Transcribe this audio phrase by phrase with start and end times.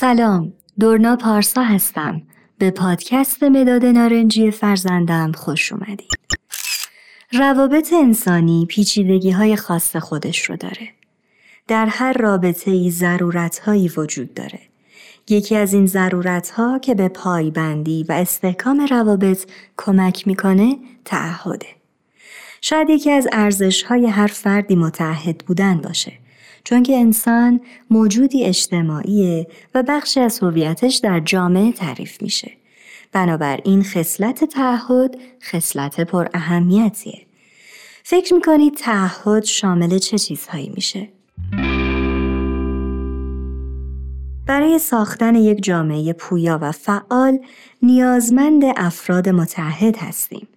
[0.00, 2.22] سلام دورنا پارسا هستم.
[2.58, 6.10] به پادکست مداد نارنجی فرزندم خوش اومدید.
[7.32, 10.88] روابط انسانی پیچیدگی های خاص خودش رو داره.
[11.68, 14.60] در هر رابطه ای ضرورت هایی وجود داره.
[15.28, 19.46] یکی از این ضرورت ها که به پایبندی و استحکام روابط
[19.76, 21.68] کمک می‌کنه تعهده.
[22.60, 26.12] شاید یکی از ارزش های هر فردی متعهد بودن باشه.
[26.68, 32.52] چون که انسان موجودی اجتماعیه و بخشی از هویتش در جامعه تعریف میشه.
[33.12, 37.26] بنابراین خصلت تعهد خصلت پر اهمیتیه.
[38.02, 41.08] فکر می‌کنید تعهد شامل چه چیزهایی میشه؟
[44.46, 47.38] برای ساختن یک جامعه پویا و فعال
[47.82, 50.48] نیازمند افراد متحد هستیم.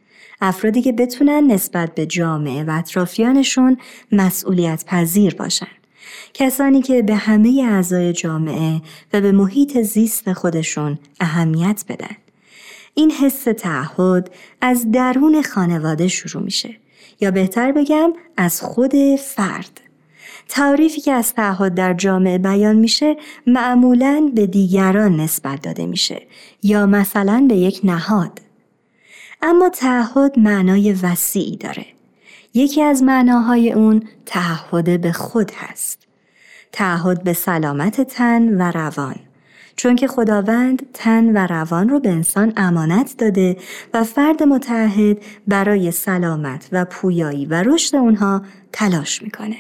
[0.42, 3.78] افرادی که بتونن نسبت به جامعه و اطرافیانشون
[4.12, 5.81] مسئولیت پذیر باشن.
[6.34, 8.82] کسانی که به همه اعضای جامعه
[9.14, 12.16] و به محیط زیست خودشون اهمیت بدن.
[12.94, 16.76] این حس تعهد از درون خانواده شروع میشه
[17.22, 19.82] یا بهتر بگم از خود فرد.
[20.50, 26.22] تعریفی که از تعهد در جامعه بیان میشه معمولا به دیگران نسبت داده میشه
[26.64, 28.42] یا مثلا به یک نهاد.
[29.42, 31.86] اما تعهد معنای وسیعی داره.
[32.54, 36.08] یکی از معناهای اون تعهد به خود هست.
[36.72, 39.16] تعهد به سلامت تن و روان.
[39.76, 43.58] چون که خداوند تن و روان رو به انسان امانت داده
[43.94, 48.42] و فرد متحد برای سلامت و پویایی و رشد اونها
[48.72, 49.56] تلاش می‌کنه.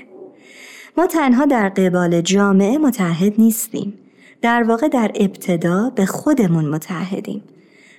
[0.97, 3.93] ما تنها در قبال جامعه متحد نیستیم.
[4.41, 7.43] در واقع در ابتدا به خودمون متحدیم.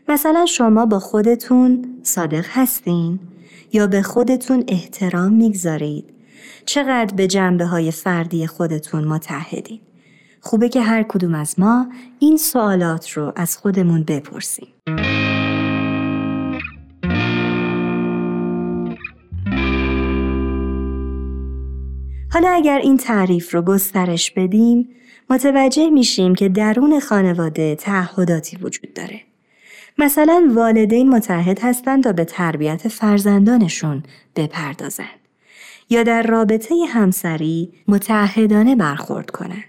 [0.09, 3.19] مثلا شما با خودتون صادق هستین
[3.73, 6.05] یا به خودتون احترام می‌گذارید.
[6.67, 9.81] چقدر به جنبه های فردی خودتون متحدین.
[10.41, 11.87] خوبه که هر کدوم از ما
[12.19, 14.69] این سوالات رو از خودمون بپرسیم.
[22.33, 24.89] حالا اگر این تعریف رو گسترش بدیم
[25.31, 29.32] متوجه میشیم که درون خانواده تعهداتی وجود داره.
[29.99, 34.03] مثلا والدین متحد هستند تا به تربیت فرزندانشون
[34.37, 35.23] بپردازند
[35.91, 39.65] یا در رابطه همسری متحدانه برخورد کنند.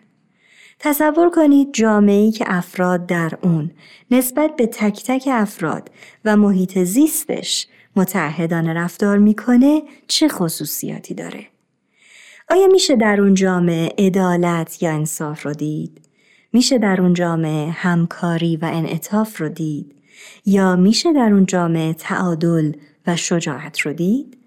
[0.79, 3.71] تصور کنید جامعه‌ای که افراد در اون
[4.11, 5.91] نسبت به تک تک افراد
[6.25, 11.47] و محیط زیستش متحدانه رفتار می‌کنه چه خصوصیاتی داره؟
[12.49, 16.01] آیا میشه در اون جامعه عدالت یا انصاف رو دید؟
[16.53, 19.95] میشه در اون جامعه همکاری و انعطاف رو دید؟
[20.45, 22.71] یا میشه در اون جامعه تعادل
[23.07, 24.37] و شجاعت رو دید؟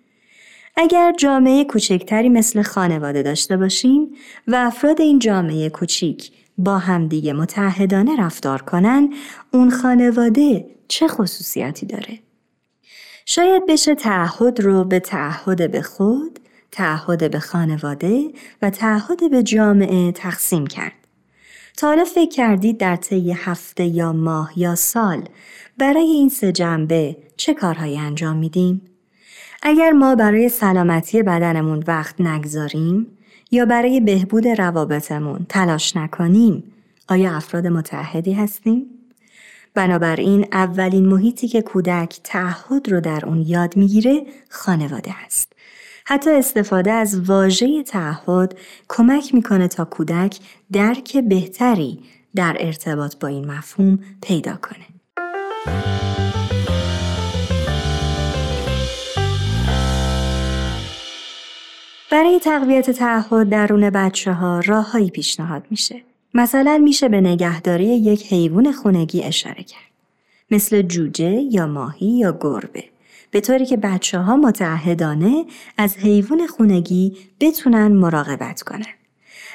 [0.77, 4.09] اگر جامعه کوچکتری مثل خانواده داشته باشیم
[4.49, 9.13] و افراد این جامعه کوچیک با همدیگه متحدانه رفتار کنن
[9.53, 12.19] اون خانواده چه خصوصیتی داره؟
[13.27, 16.41] شاید بشه تعهد رو به تعهد به خود،
[16.73, 18.31] تعهد به خانواده
[18.63, 21.06] و تعهد به جامعه تقسیم کرد.
[21.77, 25.29] تا حالا فکر کردید در طی هفته یا ماه یا سال
[25.79, 28.81] برای این سه جنبه چه کارهایی انجام میدیم؟
[29.63, 33.07] اگر ما برای سلامتی بدنمون وقت نگذاریم
[33.51, 36.73] یا برای بهبود روابطمون تلاش نکنیم
[37.09, 38.87] آیا افراد متحدی هستیم؟
[39.75, 45.53] بنابراین اولین محیطی که کودک تعهد رو در اون یاد می‌گیره خانواده است.
[46.09, 48.59] حتی استفاده از واژه تعهد
[48.89, 50.39] کمک می‌کنه تا کودک
[50.73, 51.99] درک بهتری
[52.35, 54.87] در ارتباط با این مفهوم پیدا کنه.
[62.11, 66.03] برای تقویت تعهد درون بچه ها راههایی پیشنهاد میشه.
[66.35, 69.91] مثلا میشه به نگهداری یک حیوان خونگی اشاره کرد.
[70.51, 72.85] مثل جوجه یا ماهی یا گربه.
[73.37, 75.45] به طوری که بچه ها متعهدانه
[75.79, 78.95] از حیوان خونگی بتونن مراقبت کنن.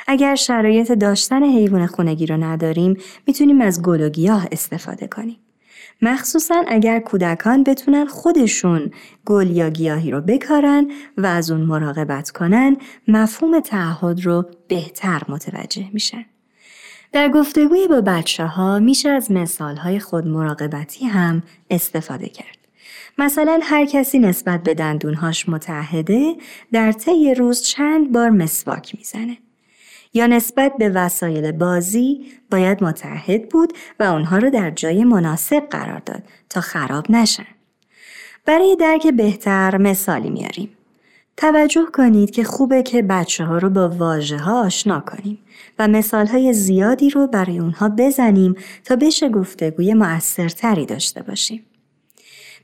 [0.07, 2.97] اگر شرایط داشتن حیوان خونگی رو نداریم
[3.27, 5.37] می‌تونیم از گل و گیاه استفاده کنیم.
[6.01, 8.91] مخصوصا اگر کودکان بتونن خودشون
[9.25, 12.77] گل یا گیاهی رو بکارن و از اون مراقبت کنن
[13.07, 16.25] مفهوم تعهد رو بهتر متوجه میشن.
[17.11, 22.60] در گفتگوی با بچه ها میشه از مثال های خود مراقبتی هم استفاده کرد.
[23.17, 26.35] مثلا هر کسی نسبت به دندونهاش متحده
[26.71, 29.37] در طی روز چند بار مسواک می‌زنه.
[30.13, 36.01] یا نسبت به وسایل بازی باید متحد بود و اونها رو در جای مناسب قرار
[36.05, 37.47] داد تا خراب نشن.
[38.45, 40.69] برای درک بهتر مثالی میاریم.
[41.37, 45.39] توجه کنید که خوبه که بچه ها رو با واژه ها آشنا کنیم
[45.79, 51.65] و مثال های زیادی رو برای اونها بزنیم تا بشه گفتگوی مؤثرتری داشته باشیم.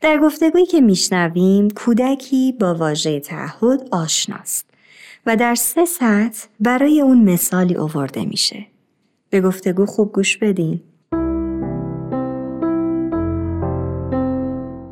[0.02, 4.70] در گفتگویی که میشنویم کودکی با واژه تعهد آشناست
[5.26, 8.66] و در سه سطح برای اون مثالی اوورده میشه.
[9.30, 10.82] به گفتگو خوب گوش بدین.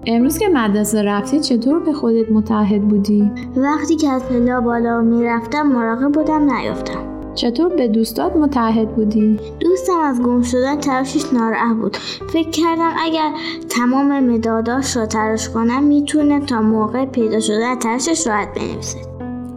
[0.07, 5.67] امروز که مدرسه رفتی چطور به خودت متحد بودی؟ وقتی که از پلا بالا می‌رفتم
[5.67, 11.97] مراقب بودم نیافتم چطور به دوستات متحد بودی؟ دوستم از گم شدن تراشش ناراحت بود
[12.33, 13.31] فکر کردم اگر
[13.69, 18.97] تمام مداداش را تراش کنم می‌تونه تا موقع پیدا شدن تراشش راحت بنویسه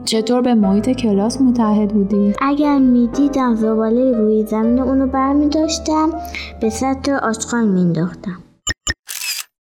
[0.05, 6.11] چطور به محیط کلاس متحد بودی؟ اگر می‌دیدم زباله روی زمین اونو برمی داشتم
[6.61, 8.43] به سطح آشغال مینداختم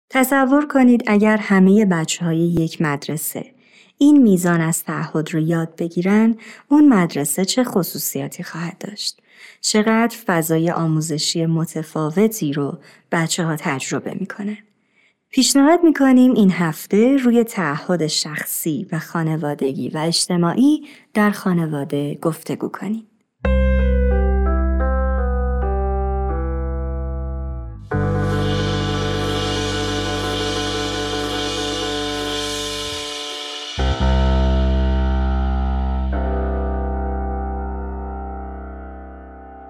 [0.09, 3.56] تصور کنید اگر همه بچه های یک مدرسه
[3.97, 6.35] این میزان از تعهد رو یاد بگیرن
[6.67, 9.21] اون مدرسه چه خصوصیاتی خواهد داشت.
[9.61, 12.77] چقدر فضای آموزشی متفاوتی رو
[13.11, 14.57] بچه ها تجربه می‌کنن
[15.29, 23.07] پیشنهاد می‌کنیم این هفته روی تعهد شخصی و خانوادگی و اجتماعی در خانواده گفتگو کنیم.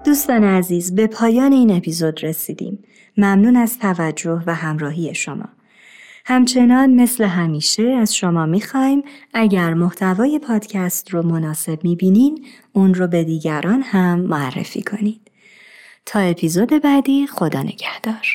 [0.08, 2.78] دوستان عزیز به پایان این اپیزود رسیدیم.
[3.16, 5.48] ممنون از توجه و همراهی شما.
[6.24, 9.02] همچنان مثل همیشه از شما می‌خوایم
[9.34, 15.30] اگر محتوای پادکست رو مناسب می‌بینین اون رو به دیگران هم معرفی کنید.
[16.06, 18.26] تا اپیزود بعدی خدا نگهدار.